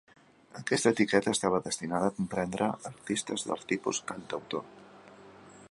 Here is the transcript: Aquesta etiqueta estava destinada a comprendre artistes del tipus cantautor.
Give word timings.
Aquesta 0.59 0.91
etiqueta 0.95 1.33
estava 1.35 1.59
destinada 1.67 2.07
a 2.09 2.15
comprendre 2.21 2.69
artistes 2.91 3.45
del 3.51 3.61
tipus 3.73 4.01
cantautor. 4.13 4.69